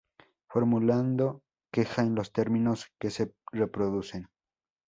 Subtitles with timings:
[0.49, 4.29] formulando queja en los términos que se reproducen